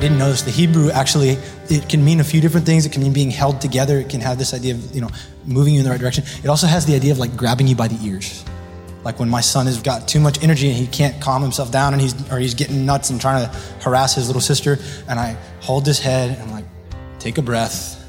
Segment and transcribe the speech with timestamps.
[0.00, 0.40] I didn't know this.
[0.40, 1.36] The Hebrew actually
[1.68, 2.86] it can mean a few different things.
[2.86, 3.98] It can mean being held together.
[3.98, 5.10] It can have this idea of you know
[5.44, 6.24] moving you in the right direction.
[6.42, 8.42] It also has the idea of like grabbing you by the ears,
[9.04, 11.92] like when my son has got too much energy and he can't calm himself down
[11.92, 15.36] and he's or he's getting nuts and trying to harass his little sister, and I
[15.60, 16.64] hold his head and I'm like,
[17.18, 18.02] take a breath.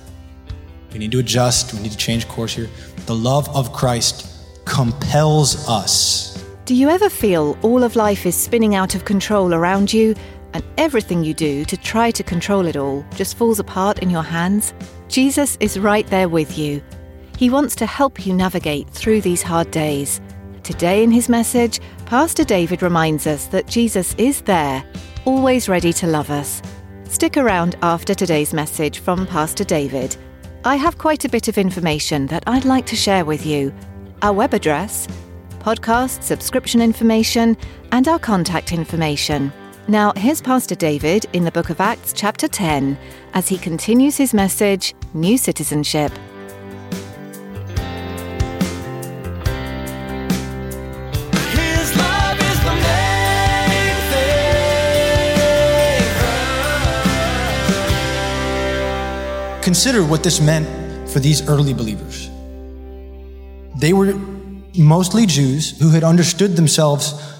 [0.93, 1.73] We need to adjust.
[1.73, 2.69] We need to change course here.
[3.05, 4.31] The love of Christ
[4.63, 6.41] compels us.
[6.63, 10.15] Do you ever feel all of life is spinning out of control around you
[10.53, 14.23] and everything you do to try to control it all just falls apart in your
[14.23, 14.73] hands?
[15.07, 16.81] Jesus is right there with you.
[17.37, 20.21] He wants to help you navigate through these hard days.
[20.63, 24.83] Today, in his message, Pastor David reminds us that Jesus is there,
[25.25, 26.61] always ready to love us.
[27.05, 30.15] Stick around after today's message from Pastor David.
[30.63, 33.73] I have quite a bit of information that I'd like to share with you.
[34.21, 35.07] Our web address,
[35.59, 37.57] podcast subscription information,
[37.91, 39.51] and our contact information.
[39.91, 42.97] Now, here's Pastor David in the book of Acts, chapter 10,
[43.33, 46.13] as he continues his message New Citizenship.
[51.33, 53.95] His love is the main
[59.57, 59.61] thing.
[59.61, 62.29] Consider what this meant for these early believers.
[63.77, 64.13] They were
[64.77, 67.30] mostly Jews who had understood themselves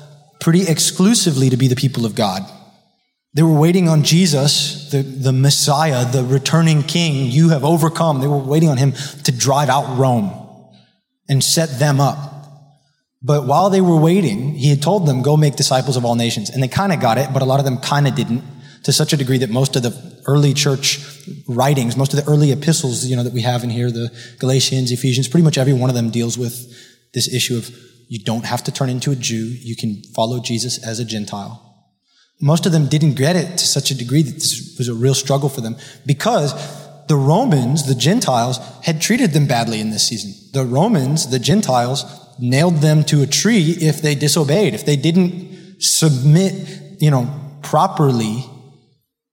[0.41, 2.41] pretty exclusively to be the people of God.
[3.33, 7.31] They were waiting on Jesus, the, the Messiah, the returning king.
[7.31, 8.19] You have overcome.
[8.19, 8.91] They were waiting on him
[9.23, 10.31] to drive out Rome
[11.29, 12.17] and set them up.
[13.23, 16.49] But while they were waiting, he had told them, go make disciples of all nations.
[16.49, 18.43] And they kind of got it, but a lot of them kind of didn't
[18.83, 20.99] to such a degree that most of the early church
[21.47, 24.91] writings, most of the early epistles, you know, that we have in here, the Galatians,
[24.91, 26.73] Ephesians, pretty much every one of them deals with
[27.13, 27.69] this issue of
[28.11, 29.45] you don't have to turn into a Jew.
[29.61, 31.65] You can follow Jesus as a Gentile.
[32.41, 35.13] Most of them didn't get it to such a degree that this was a real
[35.13, 36.51] struggle for them because
[37.07, 40.33] the Romans, the Gentiles, had treated them badly in this season.
[40.51, 42.03] The Romans, the Gentiles,
[42.37, 48.43] nailed them to a tree if they disobeyed, if they didn't submit, you know, properly,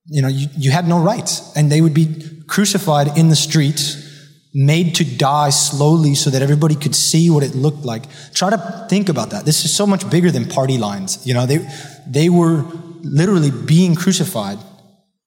[0.07, 1.53] you know, you, you had no rights.
[1.57, 2.15] And they would be
[2.47, 4.08] crucified in the streets,
[4.55, 8.05] made to die slowly so that everybody could see what it looked like.
[8.33, 9.45] Try to think about that.
[9.45, 11.27] This is so much bigger than party lines.
[11.27, 11.67] You know, they,
[12.07, 12.65] they were
[13.03, 14.59] literally being crucified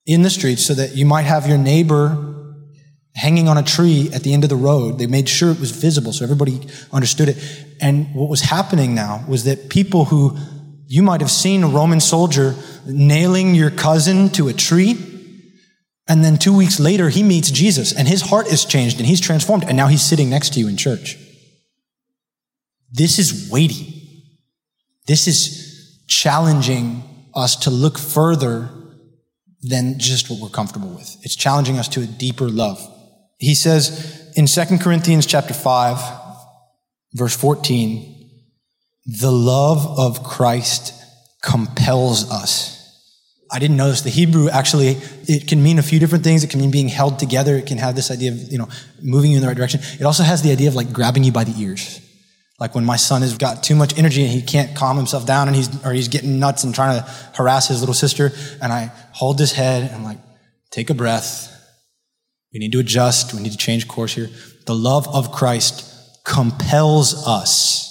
[0.06, 2.28] in the streets so that you might have your neighbor
[3.14, 4.98] hanging on a tree at the end of the road.
[4.98, 6.62] They made sure it was visible so everybody
[6.92, 7.66] understood it.
[7.82, 10.38] And what was happening now was that people who
[10.88, 12.56] you might have seen a Roman soldier
[12.86, 15.11] nailing your cousin to a tree.
[16.08, 19.22] And then two weeks later, he meets Jesus and his heart is changed and he's
[19.22, 19.64] transformed.
[19.64, 21.18] And now he's sitting next to you in church.
[22.92, 24.02] This is weighty.
[25.08, 27.04] This is challenging
[27.34, 28.70] us to look further
[29.62, 31.18] than just what we're comfortable with.
[31.22, 32.86] It's challenging us to a deeper love.
[33.38, 36.00] He says in 2 Corinthians chapter 5,
[37.14, 38.30] verse 14,
[39.06, 40.94] the love of Christ
[41.42, 42.81] compels us.
[43.52, 44.02] I didn't this.
[44.02, 44.98] The Hebrew actually,
[45.28, 46.44] it can mean a few different things.
[46.44, 47.56] It can mean being held together.
[47.58, 48.70] It can have this idea of, you know,
[49.02, 49.82] moving you in the right direction.
[50.00, 52.00] It also has the idea of like grabbing you by the ears.
[52.60, 55.48] Like when my son has got too much energy and he can't calm himself down
[55.48, 58.32] and he's, or he's getting nuts and trying to harass his little sister.
[58.62, 60.20] And I hold his head and I'm like,
[60.70, 61.50] take a breath.
[62.54, 63.34] We need to adjust.
[63.34, 64.30] We need to change course here.
[64.66, 65.88] The love of Christ
[66.24, 67.90] compels us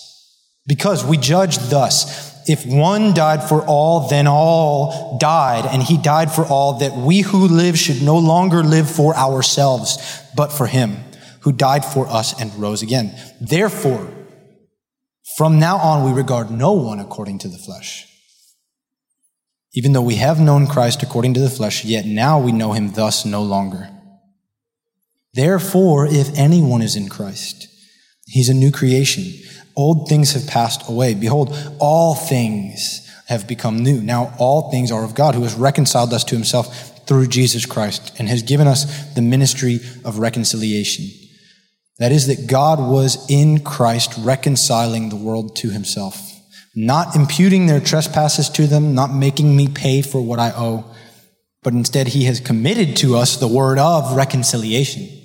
[0.67, 2.40] because we judge thus.
[2.51, 7.21] If one died for all, then all died, and he died for all, that we
[7.21, 9.99] who live should no longer live for ourselves,
[10.35, 10.97] but for him
[11.43, 13.15] who died for us and rose again.
[13.41, 14.13] Therefore,
[15.37, 18.09] from now on, we regard no one according to the flesh.
[19.73, 22.95] Even though we have known Christ according to the flesh, yet now we know him
[22.95, 23.89] thus no longer.
[25.35, 27.69] Therefore, if anyone is in Christ,
[28.31, 29.25] he's a new creation.
[29.77, 31.15] Old things have passed away.
[31.15, 34.01] Behold, all things have become new.
[34.01, 38.13] Now all things are of God who has reconciled us to himself through Jesus Christ
[38.19, 41.07] and has given us the ministry of reconciliation.
[41.99, 46.19] That is that God was in Christ reconciling the world to himself,
[46.75, 50.85] not imputing their trespasses to them, not making me pay for what I owe,
[51.63, 55.20] but instead he has committed to us the word of reconciliation.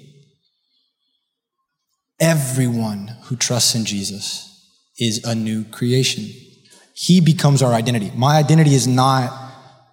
[2.20, 6.24] Everyone who trusts in Jesus is a new creation.
[6.94, 8.10] He becomes our identity.
[8.16, 9.34] My identity is not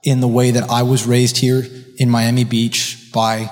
[0.05, 1.65] in the way that I was raised here
[1.99, 3.51] in Miami Beach by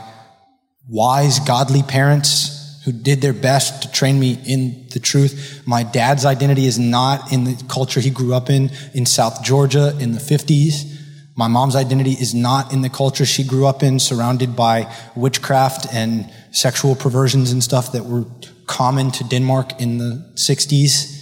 [0.88, 5.62] wise, godly parents who did their best to train me in the truth.
[5.66, 9.96] My dad's identity is not in the culture he grew up in, in South Georgia
[9.98, 10.96] in the 50s.
[11.36, 15.92] My mom's identity is not in the culture she grew up in, surrounded by witchcraft
[15.92, 18.24] and sexual perversions and stuff that were
[18.70, 21.16] common to Denmark in the 60s.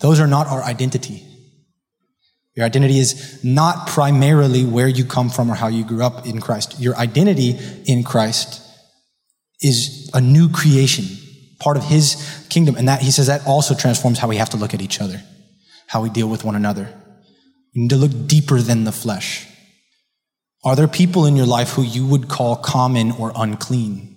[0.00, 1.22] Those are not our identity.
[2.56, 6.40] Your identity is not primarily where you come from or how you grew up in
[6.40, 6.80] Christ.
[6.80, 8.60] Your identity in Christ
[9.60, 11.04] is a new creation,
[11.60, 12.16] part of his
[12.48, 12.76] kingdom.
[12.76, 15.22] And that he says that also transforms how we have to look at each other,
[15.86, 16.88] how we deal with one another.
[17.72, 19.46] You need to look deeper than the flesh.
[20.64, 24.11] Are there people in your life who you would call common or unclean?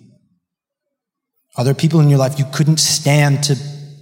[1.56, 3.56] Are there people in your life you couldn't stand to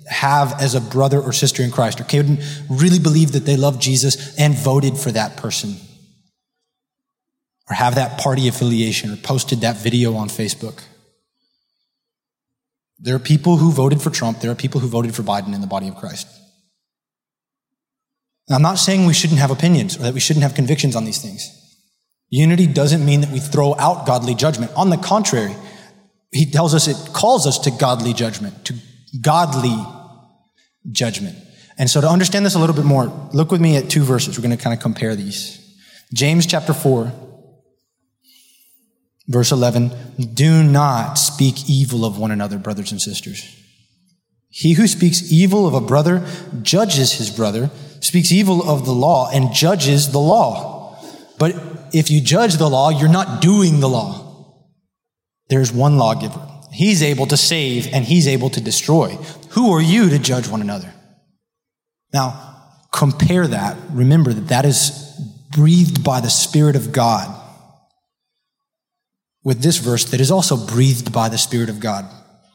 [0.08, 3.78] have as a brother or sister in Christ or couldn't really believe that they love
[3.78, 5.76] Jesus and voted for that person?
[7.70, 10.82] Or have that party affiliation or posted that video on Facebook?
[12.98, 14.40] There are people who voted for Trump.
[14.40, 16.26] There are people who voted for Biden in the body of Christ.
[18.48, 21.04] Now, I'm not saying we shouldn't have opinions or that we shouldn't have convictions on
[21.04, 21.50] these things.
[22.28, 24.72] Unity doesn't mean that we throw out godly judgment.
[24.76, 25.54] On the contrary,
[26.34, 28.74] he tells us it calls us to godly judgment, to
[29.20, 29.76] godly
[30.90, 31.36] judgment.
[31.78, 34.36] And so to understand this a little bit more, look with me at two verses.
[34.36, 35.60] We're going to kind of compare these.
[36.12, 37.12] James chapter 4,
[39.28, 39.92] verse 11.
[40.34, 43.60] Do not speak evil of one another, brothers and sisters.
[44.48, 46.26] He who speaks evil of a brother
[46.62, 47.70] judges his brother,
[48.00, 50.96] speaks evil of the law, and judges the law.
[51.38, 51.54] But
[51.92, 54.23] if you judge the law, you're not doing the law.
[55.48, 56.48] There's one lawgiver.
[56.72, 59.10] He's able to save and he's able to destroy.
[59.50, 60.92] Who are you to judge one another?
[62.12, 62.62] Now,
[62.92, 63.76] compare that.
[63.90, 65.20] Remember that that is
[65.50, 67.40] breathed by the Spirit of God
[69.44, 72.06] with this verse that is also breathed by the Spirit of God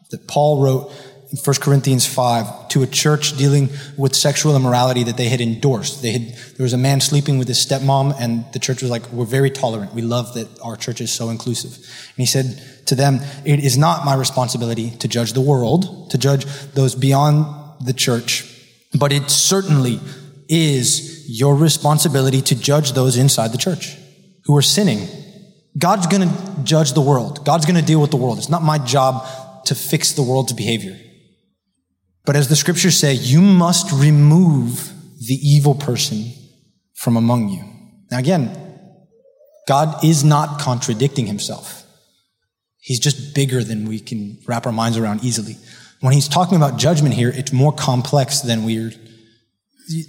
[0.10, 0.92] that Paul wrote
[1.32, 6.02] in 1 Corinthians 5 to a church dealing with sexual immorality that they had endorsed.
[6.02, 6.22] They had,
[6.58, 9.52] there was a man sleeping with his stepmom and the church was like, we're very
[9.52, 9.94] tolerant.
[9.94, 11.76] We love that our church is so inclusive.
[11.76, 16.18] And he said to them, it is not my responsibility to judge the world, to
[16.18, 17.46] judge those beyond
[17.82, 18.46] the church,
[18.94, 20.00] but it certainly
[20.50, 23.96] is your responsibility to judge those inside the church
[24.46, 25.08] who are sinning.
[25.78, 27.46] God's going to judge the world.
[27.46, 28.38] God's going to deal with the world.
[28.38, 29.26] It's not my job
[29.66, 30.98] to fix the world's behavior.
[32.26, 36.32] But as the scriptures say, you must remove the evil person
[36.96, 37.64] from among you.
[38.12, 38.56] Now again,
[39.68, 41.86] God is not contradicting himself.
[42.90, 45.58] He's just bigger than we can wrap our minds around easily.
[46.02, 48.96] When he's talking about judgment here, it's more complex than we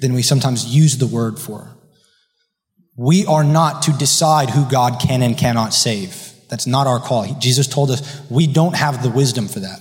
[0.01, 1.77] than we sometimes use the word for.
[2.97, 6.33] We are not to decide who God can and cannot save.
[6.49, 7.27] That's not our call.
[7.35, 9.81] Jesus told us we don't have the wisdom for that.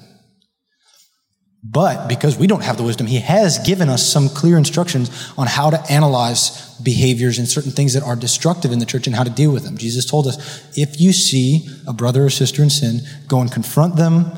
[1.61, 5.47] But because we don't have the wisdom, he has given us some clear instructions on
[5.47, 9.25] how to analyze behaviors and certain things that are destructive in the church and how
[9.25, 9.77] to deal with them.
[9.77, 13.97] Jesus told us, if you see a brother or sister in sin, go and confront
[13.97, 14.31] them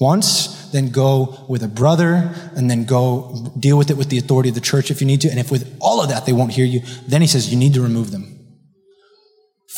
[0.00, 4.48] once, then go with a brother, and then go deal with it with the authority
[4.48, 5.30] of the church if you need to.
[5.30, 7.74] And if with all of that they won't hear you, then he says you need
[7.74, 8.32] to remove them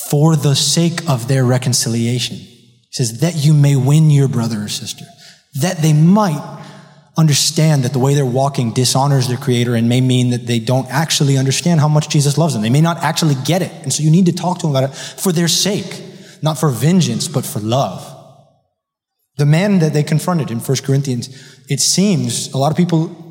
[0.09, 2.37] for the sake of their reconciliation.
[2.37, 5.05] He says that you may win your brother or sister,
[5.61, 6.65] that they might
[7.19, 10.87] understand that the way they're walking dishonors their creator and may mean that they don't
[10.89, 12.63] actually understand how much Jesus loves them.
[12.63, 13.73] They may not actually get it.
[13.83, 16.01] And so you need to talk to them about it for their sake,
[16.43, 18.15] not for vengeance, but for love.
[19.37, 21.29] The man that they confronted in 1 Corinthians,
[21.69, 23.27] it seems a lot of people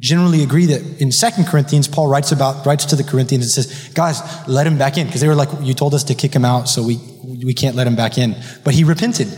[0.00, 3.88] generally agree that in 2 Corinthians, Paul writes about, writes to the Corinthians and says,
[3.94, 5.06] guys, let him back in.
[5.06, 6.96] Because they were like, you told us to kick him out, so we,
[7.44, 8.36] we can't let him back in.
[8.64, 9.28] But he repented.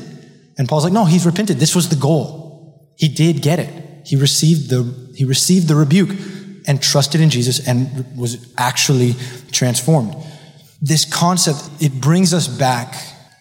[0.58, 1.58] And Paul's like, no, he's repented.
[1.58, 2.94] This was the goal.
[2.96, 3.89] He did get it.
[4.04, 6.10] He received the, he received the rebuke
[6.66, 9.14] and trusted in Jesus and was actually
[9.52, 10.14] transformed.
[10.82, 12.94] This concept, it brings us back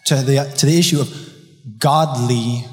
[0.06, 1.08] to the, to the issue of
[1.78, 2.64] godly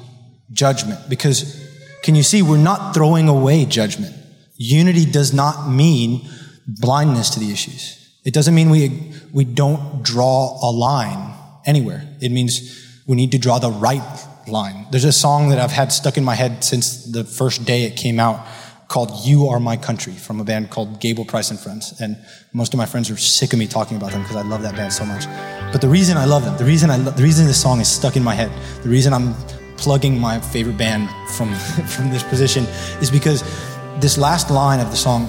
[0.52, 1.08] judgment.
[1.08, 1.66] Because
[2.02, 4.14] can you see, we're not throwing away judgment.
[4.56, 6.28] Unity does not mean
[6.66, 7.94] blindness to the issues.
[8.24, 12.02] It doesn't mean we, we don't draw a line anywhere.
[12.20, 14.86] It means we need to draw the right line.
[14.90, 17.96] There's a song that I've had stuck in my head since the first day it
[17.96, 18.44] came out
[18.88, 22.00] called You Are My Country from a band called Gable Price and Friends.
[22.00, 22.16] And
[22.52, 24.74] most of my friends are sick of me talking about them because I love that
[24.74, 25.26] band so much.
[25.72, 27.88] But the reason I love them, the reason I lo- the reason this song is
[27.88, 28.50] stuck in my head,
[28.82, 29.34] the reason I'm
[29.76, 31.54] plugging my favorite band from
[31.94, 32.64] from this position
[33.02, 33.42] is because
[34.00, 35.28] this last line of the song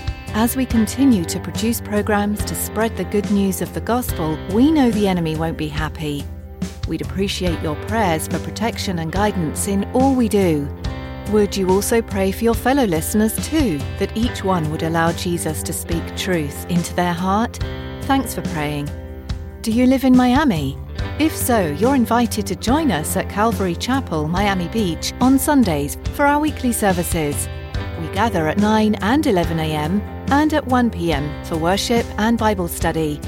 [0.33, 4.71] As we continue to produce programs to spread the good news of the gospel, we
[4.71, 6.23] know the enemy won't be happy.
[6.87, 10.69] We'd appreciate your prayers for protection and guidance in all we do.
[11.31, 15.61] Would you also pray for your fellow listeners too, that each one would allow Jesus
[15.63, 17.57] to speak truth into their heart?
[18.03, 18.89] Thanks for praying.
[19.61, 20.77] Do you live in Miami?
[21.19, 26.25] If so, you're invited to join us at Calvary Chapel, Miami Beach on Sundays for
[26.25, 27.49] our weekly services.
[28.01, 30.01] We gather at 9 and 11 a.m.
[30.31, 31.45] and at 1 p.m.
[31.45, 33.21] for worship and Bible study.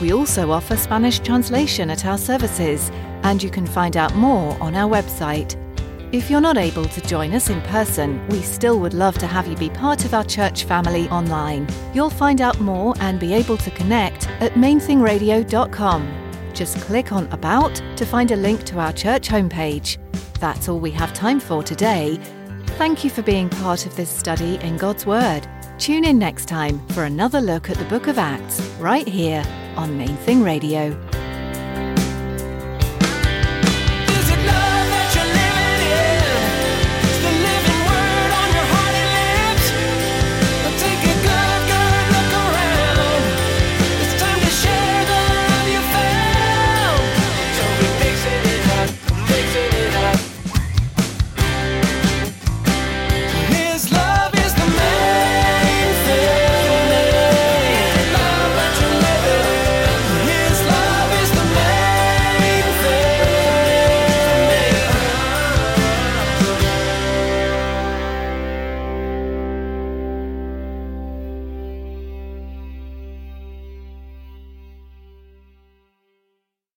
[0.00, 2.90] We also offer Spanish translation at our services,
[3.24, 5.56] and you can find out more on our website.
[6.12, 9.48] If you're not able to join us in person, we still would love to have
[9.48, 11.66] you be part of our church family online.
[11.92, 16.50] You'll find out more and be able to connect at mainthingradio.com.
[16.52, 19.98] Just click on About to find a link to our church homepage.
[20.38, 22.20] That's all we have time for today.
[22.78, 25.46] Thank you for being part of this study in God's Word.
[25.78, 29.44] Tune in next time for another look at the book of Acts, right here
[29.76, 30.90] on Main Thing Radio.